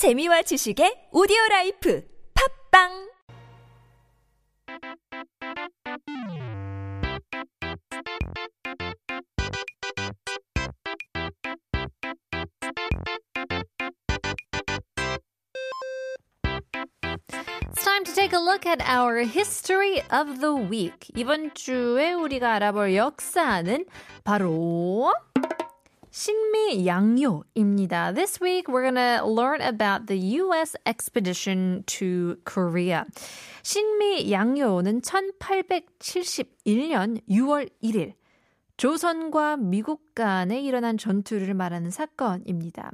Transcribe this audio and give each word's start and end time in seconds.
재미와 0.00 0.40
지식의 0.48 1.12
오디오 1.12 1.36
라이프 1.50 2.00
팝빵 2.32 2.88
It's 17.68 17.84
time 17.84 18.04
to 18.04 18.14
take 18.14 18.32
a 18.32 18.40
look 18.40 18.64
at 18.64 18.80
our 18.88 19.18
history 19.28 20.00
of 20.08 20.40
the 20.40 20.54
week. 20.56 21.12
이번 21.14 21.52
주에 21.52 22.14
우리가 22.14 22.54
알아볼 22.54 22.96
역사는 22.96 23.84
바로 24.24 25.12
신미양요입니다. 26.15 28.13
This 28.13 28.39
week 28.41 28.69
we're 28.69 28.83
going 28.83 28.95
to 28.95 29.25
learn 29.25 29.59
about 29.59 30.07
the 30.07 30.17
US 30.39 30.77
expedition 30.85 31.83
to 31.87 32.37
Korea. 32.45 33.03
신미양요는 33.63 35.01
1871년 35.01 37.19
6월 37.29 37.69
1일 37.83 38.13
조선과 38.77 39.57
미국 39.57 40.15
간에 40.15 40.61
일어난 40.61 40.97
전투를 40.97 41.53
말하는 41.53 41.91
사건입니다. 41.91 42.91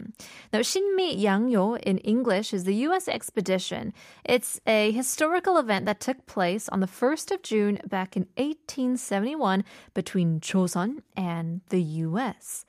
Now, 0.51 0.63
신미양요 0.63 1.77
in 1.85 1.99
English 1.99 2.51
is 2.53 2.63
the 2.65 2.73
U.S. 2.88 3.07
expedition. 3.07 3.93
It's 4.23 4.59
a 4.67 4.91
historical 4.91 5.59
event 5.59 5.85
that 5.85 5.99
took 5.99 6.25
place 6.25 6.67
on 6.70 6.79
the 6.81 6.88
1st 6.88 7.31
of 7.31 7.43
June 7.43 7.77
back 7.88 8.15
in 8.15 8.25
1871 8.38 9.63
between 9.93 10.39
Joseon 10.39 11.03
and 11.15 11.61
the 11.70 11.83
U.S. 12.05 12.65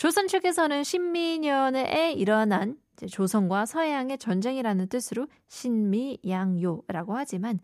조선 0.00 0.28
측에서는 0.28 0.82
신미년에 0.82 2.14
일어난 2.14 2.78
조선과 3.06 3.66
서양의 3.66 4.16
전쟁이라는 4.16 4.88
뜻으로 4.88 5.26
신미양요라고 5.48 7.14
하지만 7.14 7.60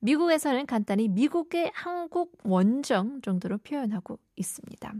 미국에서는 0.00 0.66
간단히 0.66 1.08
미국의 1.08 1.70
한국 1.72 2.36
원정 2.44 3.22
정도로 3.22 3.56
표현하고 3.56 4.18
있습니다. 4.36 4.92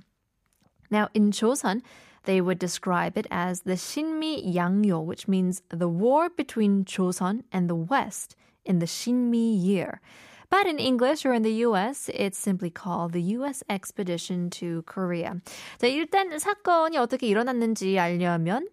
Now, 0.91 1.09
in 1.15 1.31
Joseon, 1.31 1.83
they 2.25 2.41
would 2.41 2.59
describe 2.59 3.19
it 3.19 3.29
as 3.31 3.65
the 3.65 3.77
Shinmi 3.77 4.43
Yangyo, 4.43 5.05
which 5.05 5.29
means 5.29 5.61
the 5.69 5.91
war 5.91 6.31
between 6.35 6.87
Joseon 6.87 7.43
and 7.53 7.69
the 7.69 7.77
West 7.77 8.35
in 8.65 8.79
the 8.79 8.87
Shinmi 8.89 9.63
year. 9.63 10.01
But 10.50 10.68
in 10.68 10.78
English 10.78 11.26
or 11.26 11.34
in 11.34 11.42
the 11.42 11.66
US, 11.66 12.10
it's 12.14 12.38
simply 12.38 12.70
called 12.70 13.12
the 13.14 13.24
US 13.38 13.64
expedition 13.70 14.50
to 14.52 14.84
Korea. 14.86 15.42
자, 15.80 15.88
일단 15.88 16.38
사건이 16.38 16.98
어떻게 16.98 17.28
일어났는지 17.28 17.98
알려면 17.98 18.68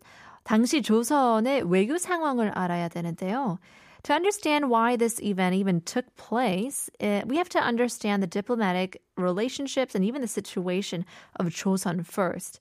당시 0.44 0.82
조선의 0.82 1.62
외교 1.70 1.96
상황을 1.96 2.50
알아야 2.50 2.88
되는데요. 2.88 3.58
To 4.04 4.14
understand 4.14 4.70
why 4.70 4.96
this 4.96 5.20
event 5.20 5.54
even 5.54 5.80
took 5.82 6.06
place, 6.16 6.90
uh, 7.00 7.22
we 7.26 7.36
have 7.36 7.50
to 7.50 7.60
understand 7.60 8.22
the 8.22 8.26
diplomatic 8.26 9.02
relationships 9.16 9.94
and 9.94 10.04
even 10.04 10.22
the 10.22 10.28
situation 10.28 11.04
of 11.36 11.50
Joseon 11.50 12.04
first. 12.04 12.60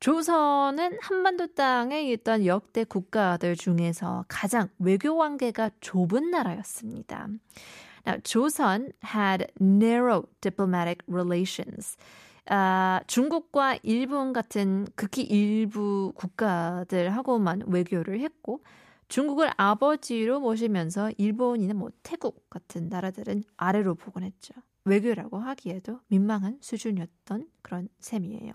조선은 0.00 0.98
한반도 1.00 1.48
땅에 1.54 2.02
있던 2.12 2.46
역대 2.46 2.84
국가들 2.84 3.56
중에서 3.56 4.24
가장 4.28 4.68
외교 4.78 5.16
관계가 5.16 5.70
좁은 5.80 6.30
나라였습니다. 6.30 7.28
Now, 8.05 8.17
Joseon 8.17 8.91
had 9.03 9.51
narrow 9.59 10.27
diplomatic 10.41 11.03
relations. 11.07 11.97
아, 12.47 12.99
중국과 13.07 13.77
일본 13.83 14.33
같은 14.33 14.85
극히 14.95 15.23
일부 15.23 16.11
국가들하고만 16.15 17.63
외교를 17.67 18.19
했고 18.19 18.61
중국을 19.07 19.51
아버지로 19.55 20.39
모시면서 20.39 21.11
일본이나 21.17 21.73
뭐 21.73 21.89
태국 22.03 22.49
같은 22.49 22.89
나라들은 22.89 23.43
아래로 23.55 23.95
보곤 23.95 24.23
했죠. 24.23 24.53
외교라고 24.85 25.37
하기에도 25.37 25.99
민망한 26.07 26.57
수준이었던 26.59 27.47
그런 27.61 27.87
셈이에요. 27.99 28.51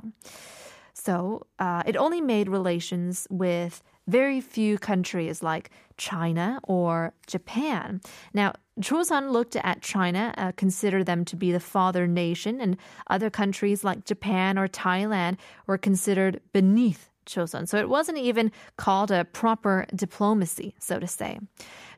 So 0.95 1.41
uh, 1.61 1.83
it 1.87 1.97
only 1.97 2.21
made 2.21 2.51
relations 2.51 3.27
with 3.31 3.81
very 4.08 4.42
few 4.42 4.78
countries 4.78 5.42
like 5.42 5.70
China 5.98 6.60
or 6.64 7.14
Japan. 7.28 8.02
Now, 8.34 8.54
Joseon 8.80 9.32
looked 9.32 9.56
at 9.56 9.82
China, 9.82 10.34
uh, 10.38 10.52
considered 10.58 11.06
them 11.06 11.26
to 11.26 11.36
be 11.36 11.52
the 11.52 11.60
father 11.60 12.08
nation, 12.08 12.60
and 12.60 12.78
other 13.10 13.30
countries 13.30 13.84
like 13.84 14.04
Japan 14.04 14.58
or 14.58 14.68
Thailand 14.68 15.38
were 15.68 15.78
considered 15.78 16.42
beneath 16.52 17.10
Joseon. 17.26 17.68
So 17.68 17.78
it 17.78 17.88
wasn't 17.88 18.18
even 18.18 18.52
called 18.78 19.12
a 19.12 19.26
proper 19.26 19.86
diplomacy, 19.96 20.76
so 20.80 21.00
to 21.00 21.08
say. 21.08 21.40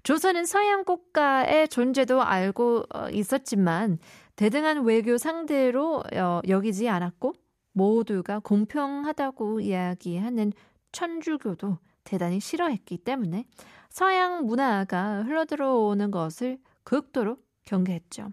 조선은 0.03 0.45
서양 0.45 0.83
국가의 0.83 1.67
존재도 1.67 2.21
알고 2.21 2.85
있었지만 3.11 3.97
대등한 4.35 4.83
외교 4.85 5.17
상대로 5.17 6.03
여기지 6.47 6.87
않았고 6.89 7.33
모두가 7.73 8.39
공평하다고 8.39 9.61
이야기하는 9.61 10.53
천주교도 10.91 11.79
대단히 12.03 12.39
싫어했기 12.39 12.99
때문에 12.99 13.45
서양 13.89 14.45
문화가 14.45 15.23
흘러들어오는 15.23 16.11
것을 16.11 16.59
극도로 16.83 17.37
경계했죠. 17.65 18.31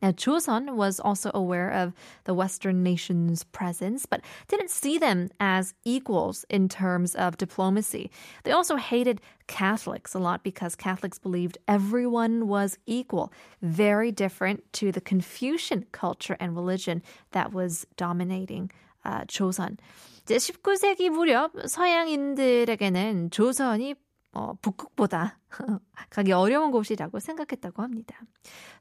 Now, 0.00 0.12
Joseon 0.12 0.76
was 0.76 1.00
also 1.00 1.32
aware 1.34 1.70
of 1.70 1.92
the 2.22 2.34
Western 2.34 2.84
nations' 2.84 3.42
presence, 3.42 4.06
but 4.06 4.20
didn't 4.46 4.70
see 4.70 4.96
them 4.96 5.28
as 5.40 5.74
equals 5.84 6.44
in 6.48 6.68
terms 6.68 7.16
of 7.16 7.36
diplomacy. 7.36 8.10
They 8.44 8.52
also 8.52 8.76
hated 8.76 9.20
Catholics 9.48 10.14
a 10.14 10.20
lot 10.20 10.44
because 10.44 10.76
Catholics 10.76 11.18
believed 11.18 11.58
everyone 11.66 12.46
was 12.46 12.78
equal, 12.86 13.32
very 13.60 14.12
different 14.12 14.72
to 14.74 14.92
the 14.92 15.00
Confucian 15.00 15.86
culture 15.90 16.36
and 16.38 16.54
religion 16.54 17.02
that 17.32 17.52
was 17.52 17.84
dominating 17.96 18.70
uh, 19.04 19.24
Joseon. 19.24 19.78
19세기 20.25 21.09
무렵 21.09 21.51
서양인들에게는 21.67 23.31
조선이 23.31 23.95
어, 24.35 24.53
북극보다 24.61 25.37
가기 26.09 26.31
어려운 26.31 26.71
곳이라고 26.71 27.19
생각했다고 27.19 27.83
합니다. 27.83 28.19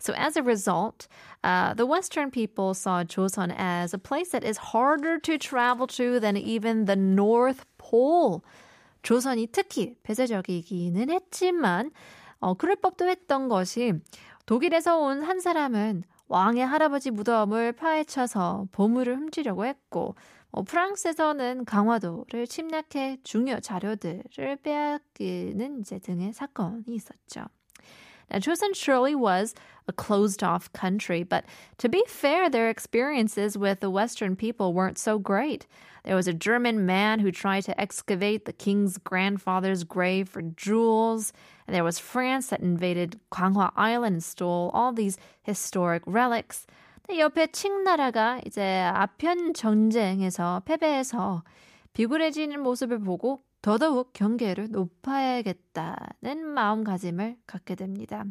So 0.00 0.14
as 0.14 0.38
a 0.38 0.42
result, 0.42 1.08
uh, 1.44 1.74
the 1.74 1.86
Western 1.86 2.30
people 2.30 2.70
saw 2.70 3.04
Joseon 3.04 3.52
as 3.58 3.94
a 3.94 3.98
place 3.98 4.30
that 4.30 4.46
is 4.46 4.58
harder 4.72 5.18
to 5.20 5.36
travel 5.36 5.86
to 5.88 6.18
than 6.20 6.38
even 6.38 6.86
the 6.86 6.96
North 6.98 7.66
Pole. 7.76 8.40
조선이 9.02 9.48
특히 9.48 9.94
폐쇄적이기는 10.04 11.10
했지만 11.10 11.90
어, 12.40 12.54
그럴 12.54 12.76
법도 12.76 13.08
했던 13.08 13.48
것이 13.48 13.92
독일에서 14.46 14.98
온 14.98 15.22
한 15.22 15.38
사람은 15.40 16.04
왕의 16.28 16.64
할아버지 16.64 17.10
무덤을 17.10 17.72
파헤쳐서 17.72 18.68
보물을 18.72 19.16
훔치려고 19.16 19.66
했고 19.66 20.14
어, 20.52 20.62
프랑스에서는 20.62 21.64
강화도를 21.64 22.46
침략해 22.46 23.18
중요 23.24 23.60
자료들을 23.60 24.56
빼앗기는 24.62 25.80
이제 25.80 25.98
등의 25.98 26.32
사건이 26.32 26.84
있었죠. 26.88 27.46
Now, 28.30 28.38
Joseon 28.38 28.72
surely 28.74 29.14
was 29.14 29.54
a 29.88 29.92
closed 29.92 30.42
off 30.42 30.72
country, 30.72 31.22
but 31.22 31.44
to 31.78 31.88
be 31.88 32.02
fair, 32.06 32.48
their 32.48 32.70
experiences 32.70 33.58
with 33.58 33.80
the 33.80 33.90
Western 33.90 34.36
people 34.36 34.72
weren't 34.72 34.98
so 34.98 35.18
great. 35.18 35.66
There 36.04 36.16
was 36.16 36.26
a 36.26 36.32
German 36.32 36.86
man 36.86 37.20
who 37.20 37.30
tried 37.30 37.64
to 37.64 37.78
excavate 37.78 38.44
the 38.44 38.52
king's 38.52 38.96
grandfather's 38.96 39.84
grave 39.84 40.28
for 40.28 40.42
jewels, 40.42 41.32
and 41.66 41.74
there 41.74 41.84
was 41.84 41.98
France 41.98 42.48
that 42.48 42.60
invaded 42.60 43.20
Ganghwa 43.30 43.70
Island 43.76 44.14
and 44.14 44.24
stole 44.24 44.70
all 44.72 44.92
these 44.92 45.18
historic 45.42 46.02
relics. 46.06 46.66
옆에 47.18 47.48
칭나라가 47.48 48.40
이제 48.46 48.80
아편 48.80 49.54
전쟁에서 49.54 50.62
패배해서 50.64 51.42
비굴해지는 51.92 52.60
모습을 52.62 53.00
보고 53.00 53.42
더더욱 53.60 54.12
경계를 54.12 54.70
높아야겠다는 54.70 56.46
마음가짐을 56.46 57.36
갖게 57.46 57.74
됩니다. 57.74 58.24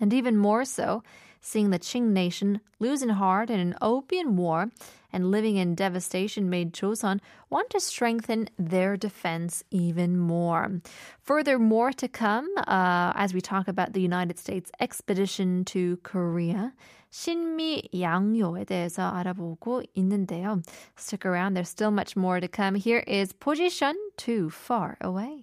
And 0.00 0.14
even 0.14 0.36
more 0.36 0.62
so, 0.62 1.02
seeing 1.43 1.69
the 1.69 1.79
Qing 1.79 2.11
nation 2.11 2.61
losing 2.79 3.09
heart 3.09 3.49
in 3.49 3.59
an 3.59 3.75
opium 3.81 4.37
war 4.37 4.69
and 5.11 5.31
living 5.31 5.57
in 5.57 5.75
devastation 5.75 6.49
made 6.49 6.73
Joseon 6.73 7.19
want 7.49 7.69
to 7.71 7.79
strengthen 7.79 8.49
their 8.57 8.95
defense 8.95 9.63
even 9.71 10.17
more. 10.17 10.81
Further, 11.23 11.57
more 11.57 11.91
to 11.93 12.07
come 12.07 12.47
uh, 12.57 13.13
as 13.15 13.33
we 13.33 13.41
talk 13.41 13.67
about 13.67 13.93
the 13.93 14.01
United 14.01 14.37
States 14.37 14.71
expedition 14.79 15.65
to 15.65 15.97
Korea. 16.03 16.73
신미 17.11 17.89
양요에 17.91 18.65
대해서 18.65 19.09
알아보고 19.09 19.81
있는데요. 19.97 20.61
Stick 20.95 21.25
around, 21.25 21.55
there's 21.55 21.69
still 21.69 21.89
much 21.89 22.15
more 22.15 22.39
to 22.39 22.47
come. 22.47 22.75
Here 22.75 23.03
is 23.07 23.33
Position 23.33 23.95
Too 24.15 24.51
Far 24.51 24.95
Away. 25.01 25.42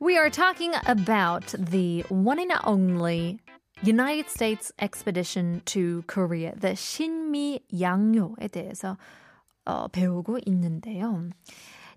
We 0.00 0.18
are 0.18 0.30
talking 0.30 0.72
about 0.86 1.54
the 1.58 2.04
one 2.08 2.38
and 2.38 2.52
only 2.64 3.40
United 3.82 4.30
States 4.30 4.72
expedition 4.78 5.60
to 5.66 6.04
Korea, 6.06 6.54
the 6.58 6.74
신미 6.74 7.60
양요에 7.80 8.48
대해서 8.48 8.96
어, 9.66 9.88
배우고 9.88 10.38
있는데요. 10.46 11.30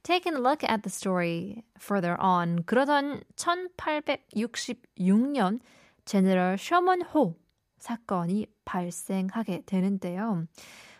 Taking 0.03 0.35
a 0.35 0.39
look 0.39 0.63
at 0.63 0.83
the 0.83 0.89
story 0.89 1.63
further 1.77 2.15
on, 2.19 2.63
그러던 2.63 3.24
1866년 3.35 5.59
제너럴 6.06 6.57
셔먼 6.57 7.03
호 7.03 7.35
사건이 7.79 8.47
발생하게 8.65 9.63
되는데요. 9.65 10.45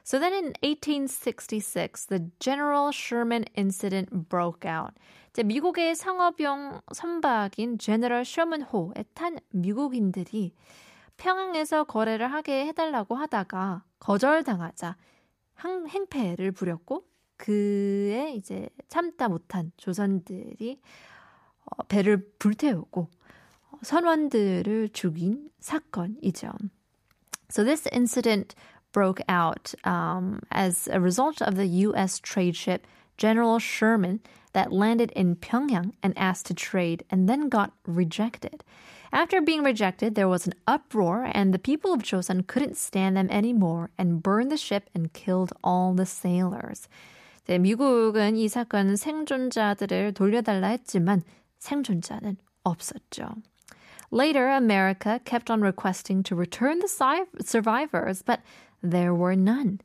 So 0.05 0.19
then 0.19 0.33
in 0.33 0.53
1866, 0.63 2.07
the 2.07 2.31
General 2.41 2.91
Sherman 2.91 3.45
incident 3.57 4.29
broke 4.29 4.65
out. 4.67 4.95
미국의 5.43 5.95
상업용 5.95 6.81
선박인 6.93 7.79
제너럴 7.79 8.25
셔먼호에 8.25 9.05
탄 9.15 9.39
미국인들이 9.51 10.55
평양에서 11.17 11.85
거래를 11.85 12.33
하게 12.33 12.67
해달라고 12.67 13.15
하다가 13.15 13.85
거절당하자 14.01 14.97
행패를 15.89 16.53
부렸고 16.53 17.07
그에 17.37 18.33
이제 18.35 18.69
참다 18.89 19.29
못한 19.29 19.73
조선들이 19.77 20.81
배를 21.89 22.29
불태우고 22.39 23.09
선원들을 23.83 24.91
죽인 24.93 25.51
사건이죠. 25.61 26.51
So 27.51 27.65
this 27.65 27.89
incident 27.93 28.55
broke 28.92 29.22
out 29.30 29.74
um, 29.84 30.42
as 30.52 30.88
a 30.92 31.00
result 31.00 31.42
of 31.42 31.56
the 31.56 31.68
U.S. 31.90 32.20
trade 32.20 32.56
ship 32.56 32.88
General 33.18 33.60
Sherman 33.60 34.22
that 34.54 34.72
landed 34.72 35.12
in 35.12 35.36
Pyongyang 35.36 35.94
and 36.02 36.18
asked 36.18 36.48
to 36.48 36.54
trade 36.54 37.04
and 37.10 37.28
then 37.28 37.50
got 37.50 37.74
rejected. 37.86 38.64
After 39.12 39.42
being 39.42 39.64
rejected, 39.64 40.16
there 40.16 40.28
was 40.28 40.48
an 40.48 40.54
uproar, 40.68 41.30
and 41.32 41.54
the 41.54 41.60
people 41.60 41.94
of 41.94 42.04
Joseon 42.04 42.46
couldn't 42.48 42.76
stand 42.76 43.16
them 43.16 43.30
anymore 43.30 43.90
and 43.98 44.22
burned 44.22 44.52
the 44.52 44.58
ship 44.58 44.90
and 44.94 45.14
killed 45.14 45.54
all 45.64 45.94
the 45.94 46.06
sailors. 46.06 46.88
네, 47.48 47.60
미국은 47.60 48.36
이 48.36 48.50
사건 48.50 48.98
생존자들을 48.98 50.14
돌려달라 50.14 50.68
했지만 50.68 51.24
생존자는 51.60 52.36
없었죠. 52.66 53.42
Later, 54.12 54.50
America 54.50 55.22
kept 55.24 55.50
on 55.50 55.62
requesting 55.62 56.24
to 56.24 56.36
return 56.36 56.80
the 56.80 56.88
survivors, 57.42 58.22
but 58.22 58.42
there 58.83 59.15
were 59.15 59.35
none. 59.35 59.79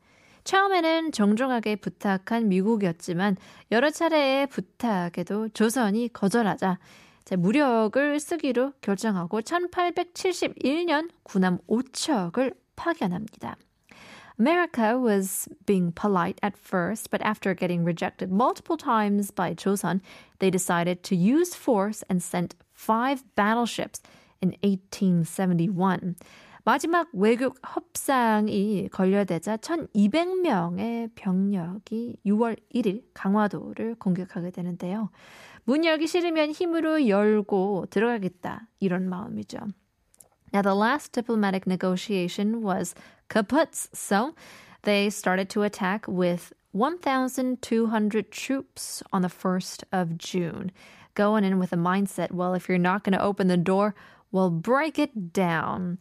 처음에는 0.44 1.12
정중하게 1.12 1.76
부탁한 1.78 2.48
미국이었지만 2.48 3.36
여러 3.72 3.90
차례의 3.90 4.48
부탁에도 4.48 5.50
조선이 5.50 6.08
거절하자 6.14 6.80
무력을 7.38 8.20
쓰기로 8.20 8.72
결정하고 8.80 9.42
1871년 9.42 11.10
군함 11.24 11.58
5척을 11.68 12.56
파견합니다. 12.78 13.58
America 14.40 14.98
was 14.98 15.50
being 15.66 15.92
polite 15.92 16.40
at 16.44 16.56
first, 16.56 17.10
but 17.10 17.22
after 17.24 17.56
getting 17.56 17.84
rejected 17.84 18.32
multiple 18.32 18.78
times 18.78 19.32
by 19.32 19.54
Joseon, 19.54 20.00
they 20.40 20.52
decided 20.52 21.02
to 21.04 21.16
use 21.16 21.56
force 21.56 22.04
and 22.08 22.22
sent 22.22 22.56
five 22.72 23.24
battleships 23.36 24.00
in 24.40 24.56
1871. 24.62 26.16
마지막 26.67 27.09
외국 27.13 27.59
협상이 27.67 28.89
걸려대자 28.93 29.57
1200명의 29.57 31.11
병력이 31.15 32.19
6월 32.25 32.57
1일 32.73 33.03
강화도를 33.15 33.97
공격하게 33.97 34.53
되는데요. 34.53 35.11
문 35.65 35.85
열기 35.85 36.07
싫으면 36.07 36.53
힘으로 36.53 37.09
열고 37.09 37.87
들어가겠다. 37.91 38.69
이런 38.79 39.09
마음이죠. 39.09 39.59
Now, 40.53 40.63
the 40.63 40.75
last 40.75 41.13
diplomatic 41.13 41.67
negotiation 41.67 42.63
was 42.63 42.95
kaput, 43.29 43.75
so 43.95 44.35
they 44.83 45.09
started 45.09 45.49
to 45.51 45.63
attack 45.63 46.07
with 46.07 46.53
1,200 46.73 48.31
troops 48.31 49.03
on 49.13 49.23
the 49.23 49.29
1st 49.29 49.85
of 49.93 50.19
June, 50.19 50.71
going 51.15 51.45
in 51.45 51.59
with 51.59 51.73
a 51.73 51.77
mindset, 51.77 52.33
well, 52.33 52.55
if 52.55 52.69
you're 52.69 52.79
not 52.79 53.03
going 53.03 53.13
to 53.13 53.23
open 53.23 53.49
the 53.49 53.57
door, 53.57 53.95
well, 54.31 54.51
break 54.51 54.99
it 54.99 55.33
down. 55.33 55.99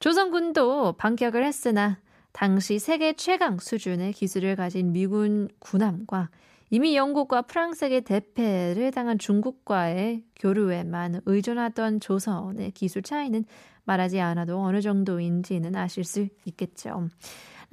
조선군도 0.00 0.94
반격을 0.94 1.44
했으나 1.44 1.98
당시 2.32 2.78
세계 2.78 3.12
최강 3.12 3.58
수준의 3.58 4.12
기술을 4.12 4.56
가진 4.56 4.92
미군 4.92 5.48
군함과 5.60 6.30
이미 6.70 6.96
영국과 6.96 7.42
프랑스에게 7.42 8.00
대패를 8.00 8.90
당한 8.90 9.18
중국과의 9.18 10.24
교류에만 10.40 11.20
의존하던 11.24 12.00
조선의 12.00 12.72
기술 12.72 13.02
차이는 13.02 13.44
말하지 13.84 14.20
않아도 14.20 14.60
어느 14.60 14.80
정도인지는 14.80 15.76
아실 15.76 16.04
수 16.04 16.26
있겠죠. 16.46 17.08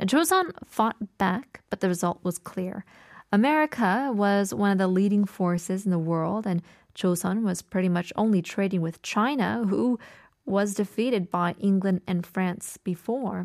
조선 0.07 0.51
fought 0.67 0.97
back, 1.17 1.63
but 1.69 1.79
the 1.79 1.89
result 1.89 2.19
was 2.23 2.37
clear. 2.37 2.83
America 3.31 4.11
was 4.13 4.53
one 4.53 4.71
of 4.71 4.77
the 4.77 4.87
leading 4.87 5.25
forces 5.25 5.85
in 5.85 5.91
the 5.91 5.99
world, 5.99 6.45
and 6.45 6.61
Joseon 6.93 7.43
was 7.43 7.61
pretty 7.61 7.87
much 7.87 8.11
only 8.17 8.41
trading 8.41 8.81
with 8.81 9.01
China, 9.01 9.63
who 9.65 9.97
was 10.46 10.74
defeated 10.74 11.30
by 11.30 11.54
England 11.58 12.02
and 12.06 12.26
France 12.26 12.78
before. 12.84 13.44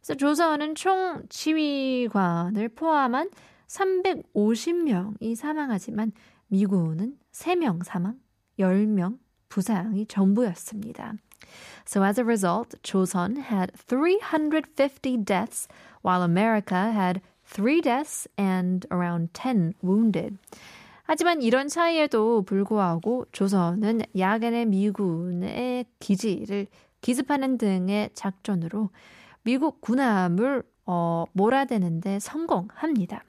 그래서 0.00 0.14
조선은 0.14 0.74
총 0.74 1.22
지휘관을 1.28 2.68
포함한 2.70 3.30
350명이 3.68 5.34
사망하지만 5.34 6.12
미군은 6.48 7.18
3명 7.32 7.82
사망, 7.84 8.20
10명 8.58 9.18
부상이 9.48 10.06
전부였습니다. 10.06 11.14
So 11.86 12.02
as 12.02 12.18
a 12.18 12.24
result, 12.24 12.74
Joseon 12.82 13.38
had 13.38 13.72
350 13.76 15.24
deaths, 15.24 15.68
while 16.02 16.22
America 16.22 16.92
had 16.92 17.20
3 17.44 17.80
deaths 17.80 18.26
and 18.36 18.86
around 18.90 19.32
10 19.34 19.74
wounded. 19.82 20.38
하지만 21.11 21.41
이런 21.41 21.67
차이에도 21.67 22.43
불구하고 22.43 23.25
조선은 23.31 24.01
야간의 24.15 24.67
미군의 24.67 25.85
기지를 25.97 26.67
기습하는 27.01 27.57
등의 27.57 28.11
작전으로 28.13 28.91
미국 29.41 29.81
군함을 29.81 30.61
어, 30.85 31.25
몰아대는데 31.33 32.19
성공합니다. 32.19 33.23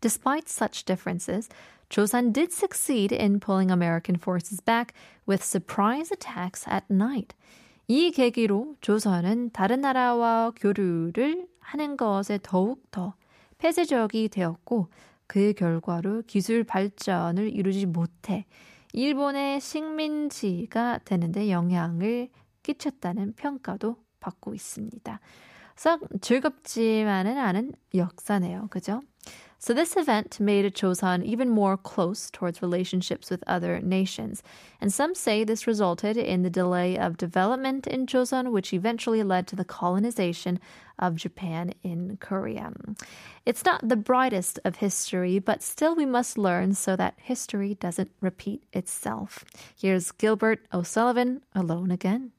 Despite 0.00 0.46
such 0.48 0.86
differences, 0.86 1.50
Joseon 1.90 2.32
did 2.32 2.54
succeed 2.54 3.14
in 3.14 3.38
pulling 3.38 3.70
American 3.70 4.18
forces 4.18 4.64
back 4.64 4.94
with 5.28 5.44
surprise 5.44 6.10
attacks 6.10 6.66
at 6.70 6.86
night. 6.90 7.36
이 7.86 8.10
계기로 8.10 8.76
조선은 8.80 9.50
다른 9.52 9.82
나라와 9.82 10.52
교류를 10.56 11.48
하는 11.60 11.98
것에 11.98 12.38
더욱 12.42 12.90
더 12.90 13.12
폐쇄적이 13.58 14.30
되었고 14.30 14.88
그 15.28 15.52
결과로 15.52 16.22
기술 16.26 16.64
발전을 16.64 17.54
이루지 17.54 17.86
못해 17.86 18.46
일본의 18.92 19.60
식민지가 19.60 21.00
되는데 21.04 21.50
영향을 21.50 22.30
끼쳤다는 22.64 23.34
평가도 23.34 23.96
받고 24.18 24.54
있습니다. 24.54 25.20
썩 25.76 26.00
즐겁지만은 26.20 27.38
않은 27.38 27.72
역사네요. 27.94 28.66
그죠? 28.70 29.00
So 29.60 29.74
this 29.74 29.96
event 29.96 30.38
made 30.38 30.72
Joseon 30.72 31.24
even 31.24 31.48
more 31.48 31.76
close 31.76 32.30
towards 32.30 32.62
relationships 32.62 33.28
with 33.28 33.42
other 33.46 33.80
nations. 33.80 34.42
And 34.80 34.92
some 34.92 35.16
say 35.16 35.42
this 35.42 35.66
resulted 35.66 36.16
in 36.16 36.42
the 36.42 36.50
delay 36.50 36.96
of 36.96 37.16
development 37.16 37.86
in 37.88 38.06
Joseon, 38.06 38.52
which 38.52 38.72
eventually 38.72 39.24
led 39.24 39.48
to 39.48 39.56
the 39.56 39.64
colonization 39.64 40.60
of 41.00 41.16
Japan 41.16 41.74
in 41.82 42.18
Korea. 42.20 42.72
It's 43.44 43.64
not 43.64 43.88
the 43.88 43.96
brightest 43.96 44.60
of 44.64 44.76
history, 44.76 45.40
but 45.40 45.62
still 45.62 45.96
we 45.96 46.06
must 46.06 46.38
learn 46.38 46.74
so 46.74 46.94
that 46.94 47.14
history 47.16 47.74
doesn't 47.74 48.12
repeat 48.20 48.62
itself. 48.72 49.44
Here's 49.76 50.12
Gilbert 50.12 50.66
O'Sullivan 50.72 51.42
alone 51.54 51.90
again. 51.90 52.30